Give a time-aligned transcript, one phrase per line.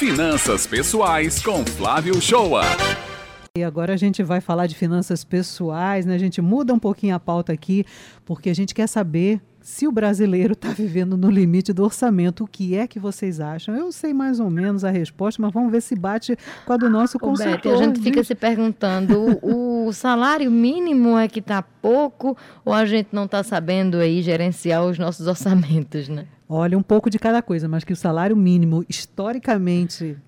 [0.00, 2.62] Finanças Pessoais com Flávio Shoa.
[3.54, 6.14] E agora a gente vai falar de finanças pessoais, né?
[6.14, 7.84] A gente muda um pouquinho a pauta aqui,
[8.24, 12.44] porque a gente quer saber se o brasileiro está vivendo no limite do orçamento.
[12.44, 13.76] O que é que vocês acham?
[13.76, 16.88] Eu sei mais ou menos a resposta, mas vamos ver se bate com a do
[16.88, 17.60] nosso Ô, consultor.
[17.60, 22.72] Beth, a gente fica se perguntando, o, o salário mínimo é que está pouco ou
[22.72, 26.26] a gente não está sabendo aí gerenciar os nossos orçamentos, né?
[26.52, 30.18] Olha, um pouco de cada coisa, mas que o salário mínimo, historicamente,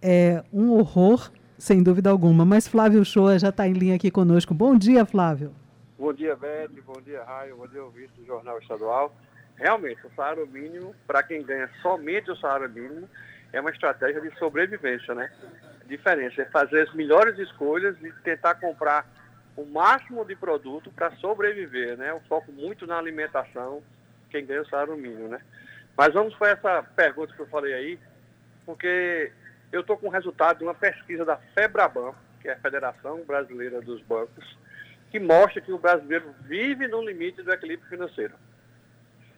[0.00, 2.44] é um horror, sem dúvida alguma.
[2.44, 4.54] Mas Flávio Shoa já está em linha aqui conosco.
[4.54, 5.52] Bom dia, Flávio.
[5.98, 6.70] Bom dia, Beth.
[6.86, 7.56] Bom dia, Raio.
[7.56, 9.12] Bom dia, ouvinte do Jornal Estadual.
[9.56, 13.08] Realmente, o salário mínimo, para quem ganha somente o salário mínimo,
[13.52, 15.32] é uma estratégia de sobrevivência, né?
[15.84, 19.04] A diferença é fazer as melhores escolhas e tentar comprar
[19.56, 22.14] o máximo de produto para sobreviver, né?
[22.14, 23.82] O foco muito na alimentação,
[24.30, 25.40] quem ganha o salário mínimo, né?
[25.96, 27.98] Mas vamos para essa pergunta que eu falei aí,
[28.64, 29.30] porque
[29.70, 33.80] eu estou com o resultado de uma pesquisa da FEBRABAN, que é a Federação Brasileira
[33.82, 34.56] dos Bancos,
[35.10, 38.34] que mostra que o brasileiro vive no limite do equilíbrio financeiro.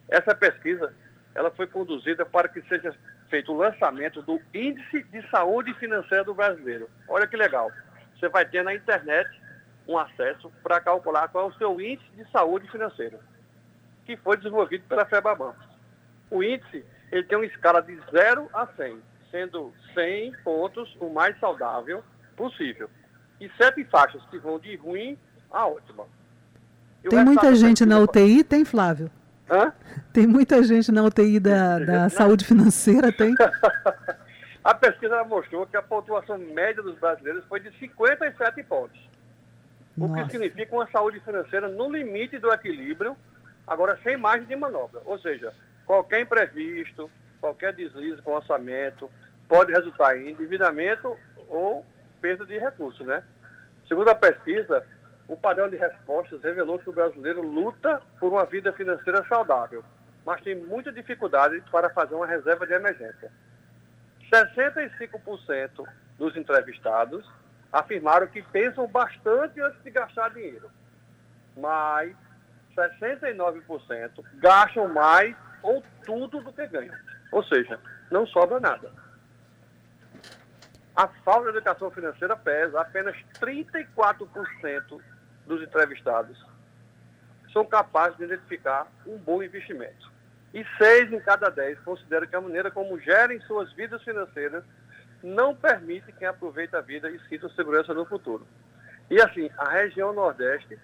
[0.08, 0.94] Essa pesquisa
[1.34, 2.94] ela foi conduzida para que seja
[3.30, 6.88] feito o lançamento do Índice de Saúde Financeira do Brasileiro.
[7.08, 7.72] Olha que legal.
[8.14, 9.28] Você vai ter na internet
[9.88, 13.18] um acesso para calcular qual é o seu índice de saúde financeira
[14.04, 15.54] que foi desenvolvido pela FEBABAN.
[16.30, 18.98] O índice ele tem uma escala de 0 a 100,
[19.30, 22.02] sendo 100 pontos o mais saudável
[22.36, 22.88] possível.
[23.38, 25.18] E sete faixas que vão de ruim
[25.50, 26.06] a ótima.
[27.08, 29.10] tem muita gente na UTI, tem, Flávio?
[29.50, 29.72] Hã?
[30.12, 33.34] Tem muita gente na UTI da, da saúde financeira, tem?
[34.64, 38.98] a pesquisa mostrou que a pontuação média dos brasileiros foi de 57 pontos.
[39.96, 40.12] Nossa.
[40.12, 43.16] O que significa uma saúde financeira no limite do equilíbrio
[43.66, 45.00] agora sem margem de manobra.
[45.04, 45.52] Ou seja,
[45.86, 47.10] qualquer imprevisto,
[47.40, 49.10] qualquer deslize com orçamento,
[49.48, 51.16] pode resultar em endividamento
[51.48, 51.84] ou
[52.20, 53.22] perda de recursos, né?
[53.88, 54.86] Segundo a pesquisa,
[55.28, 59.84] o padrão de respostas revelou que o brasileiro luta por uma vida financeira saudável,
[60.24, 63.30] mas tem muita dificuldade para fazer uma reserva de emergência.
[64.32, 65.86] 65%
[66.16, 67.28] dos entrevistados
[67.72, 70.70] afirmaram que pensam bastante antes de gastar dinheiro,
[71.56, 72.14] mas
[72.76, 76.94] 69% gastam mais ou tudo do que ganham.
[77.30, 77.78] Ou seja,
[78.10, 78.90] não sobra nada.
[80.94, 82.80] A falta de educação financeira pesa.
[82.80, 85.00] Apenas 34%
[85.46, 86.38] dos entrevistados
[87.52, 90.10] são capazes de identificar um bom investimento.
[90.52, 94.62] E 6 em cada 10 consideram que a maneira como gerem suas vidas financeiras
[95.22, 98.46] não permite quem aproveite a vida e sinta segurança no futuro.
[99.10, 100.78] E assim, a região Nordeste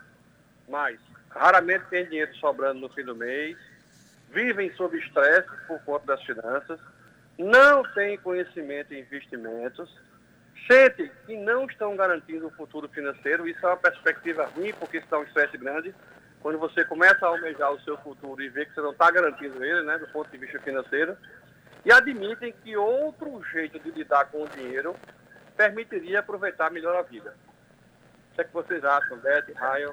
[0.68, 0.98] mas
[1.30, 3.56] raramente tem dinheiro sobrando no fim do mês,
[4.30, 6.80] vivem sob estresse por conta das finanças,
[7.36, 9.90] não têm conhecimento em investimentos,
[10.70, 15.18] sentem que não estão garantindo o futuro financeiro, isso é uma perspectiva ruim, porque está
[15.18, 15.94] um estresse grande.
[16.40, 19.62] Quando você começa a almejar o seu futuro e vê que você não está garantindo
[19.64, 21.16] ele, né, do ponto de vista financeiro,
[21.84, 24.94] e admitem que outro jeito de lidar com o dinheiro
[25.56, 27.34] permitiria aproveitar melhor a vida.
[28.32, 29.90] O que, é que vocês acham, Beth, Ryan?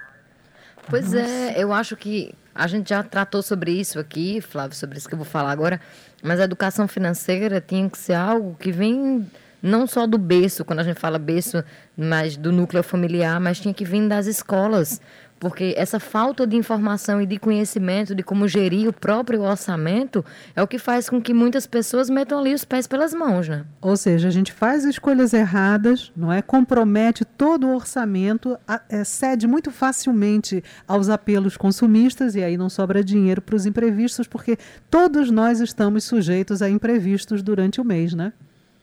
[0.89, 5.07] Pois é, eu acho que a gente já tratou sobre isso aqui, Flávio, sobre isso
[5.07, 5.81] que eu vou falar agora,
[6.23, 9.29] mas a educação financeira tinha que ser algo que vem
[9.61, 11.63] não só do berço, quando a gente fala berço,
[11.95, 15.01] mas do núcleo familiar, mas tinha que vir das escolas,
[15.39, 20.25] Porque essa falta de informação e de conhecimento de como gerir o próprio orçamento
[20.55, 23.63] é o que faz com que muitas pessoas metam ali os pés pelas mãos, né?
[23.81, 26.41] Ou seja, a gente faz escolhas erradas, não é?
[26.41, 28.57] Compromete todo o orçamento,
[28.89, 34.27] é, cede muito facilmente aos apelos consumistas e aí não sobra dinheiro para os imprevistos,
[34.27, 34.57] porque
[34.89, 38.33] todos nós estamos sujeitos a imprevistos durante o mês, né?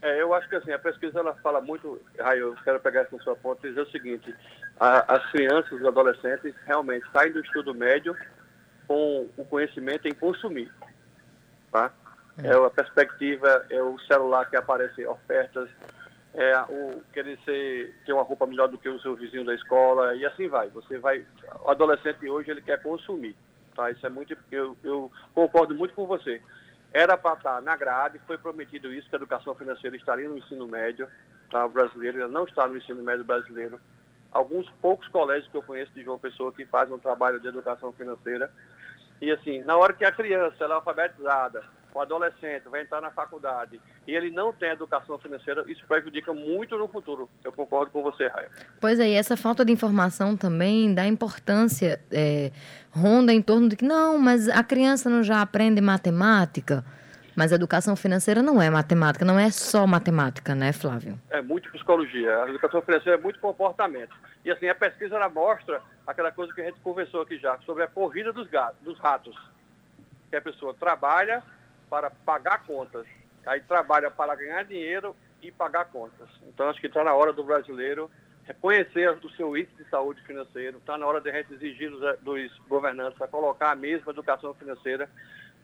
[0.05, 3.19] É, eu acho que assim, a pesquisa ela fala muito, Raio, eu quero pegar essa
[3.21, 4.35] sua ponta e dizer o seguinte,
[4.79, 8.15] a, as crianças, os adolescentes realmente saem do estudo médio
[8.87, 10.71] com o conhecimento em consumir.
[11.73, 11.91] Tá?
[12.37, 12.49] É.
[12.49, 15.71] é a perspectiva, é o celular que aparece ofertas,
[16.35, 20.15] é o querer ser, ter uma roupa melhor do que o seu vizinho da escola
[20.17, 20.69] e assim vai.
[20.69, 21.25] Você vai,
[21.65, 23.35] o adolescente hoje ele quer consumir,
[23.75, 23.91] tá?
[23.91, 26.43] Isso é muito, eu, eu concordo muito com você.
[26.95, 30.69] Era para estar na grade, foi prometido isso, que a educação financeira estaria no ensino
[30.69, 31.09] médio
[31.51, 33.81] tá, brasileiro, ela não está no ensino médio brasileiro.
[34.31, 37.93] Alguns poucos colégios que eu conheço de João Pessoa que fazem um trabalho de educação
[37.93, 38.49] financeira.
[39.21, 41.65] E assim, na hora que a criança ela é alfabetizada,
[41.95, 46.77] o adolescente vai entrar na faculdade e ele não tem educação financeira, isso prejudica muito
[46.77, 47.31] no futuro.
[47.45, 48.51] Eu concordo com você, Raia.
[48.81, 52.51] Pois é, e essa falta de informação também dá importância, é,
[52.91, 56.85] ronda em torno de que, não, mas a criança não já aprende matemática?
[57.37, 61.19] Mas a educação financeira não é matemática, não é só matemática, né, Flávio?
[61.31, 62.45] É muito psicologia.
[62.45, 64.15] A educação financeira é muito comportamento.
[64.45, 67.83] E assim, a pesquisa ela mostra aquela coisa que a gente conversou aqui já, sobre
[67.83, 69.37] a corrida dos, gatos, dos ratos.
[70.31, 71.43] Que a pessoa trabalha
[71.89, 73.07] para pagar contas.
[73.47, 76.29] Aí trabalha para ganhar dinheiro e pagar contas.
[76.49, 78.11] Então acho que está na hora do brasileiro
[78.45, 82.19] reconhecer o seu índice de saúde financeiro, está na hora de a gente exigir dos,
[82.21, 85.09] dos governantes a colocar a mesma educação financeira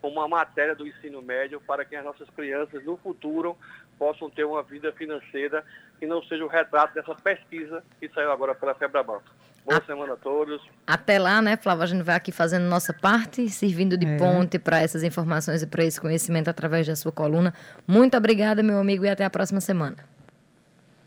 [0.00, 3.56] como uma matéria do ensino médio para que as nossas crianças no futuro
[3.99, 5.64] possam ter uma vida financeira
[5.99, 9.20] que não seja o retrato dessa pesquisa que saiu agora pela Febraban.
[9.64, 9.82] Boa a...
[9.84, 10.60] semana a todos.
[10.86, 11.84] Até lá, né, Flávio?
[11.84, 14.16] A gente vai aqui fazendo nossa parte, servindo de é.
[14.16, 17.54] ponte para essas informações e para esse conhecimento através da sua coluna.
[17.86, 19.96] Muito obrigada, meu amigo, e até a próxima semana.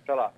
[0.04, 0.32] Até lá.